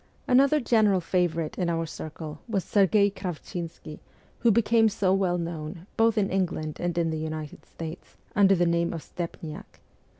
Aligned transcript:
Another 0.27 0.59
general 0.59 0.99
favourite 0.99 1.59
in 1.59 1.69
our 1.69 1.85
circle 1.85 2.39
was 2.47 2.65
Serghei 2.65 3.13
Kravchinsky, 3.13 3.99
who 4.39 4.49
became 4.49 4.89
so 4.89 5.13
well 5.13 5.37
known, 5.37 5.85
both 5.95 6.17
in 6.17 6.31
England 6.31 6.79
and 6.79 6.97
in 6.97 7.11
the 7.11 7.19
United 7.19 7.67
states, 7.67 8.17
under 8.35 8.55
the 8.55 8.65
name 8.65 8.93
of 8.93 9.03
Stepniak. 9.03 9.79